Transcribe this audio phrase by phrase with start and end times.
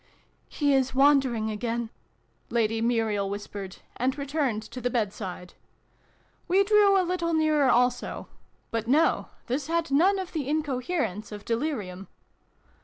[0.49, 1.91] "He is wandering again,"
[2.49, 5.53] Lady Muriel whispered, and returned to the bedside.
[6.47, 8.27] We drew a little nearer also:
[8.71, 12.07] but no, this had none of the incoherence of delirium.